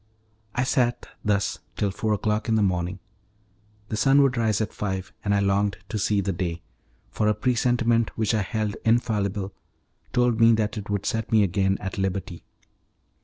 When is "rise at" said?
4.35-4.73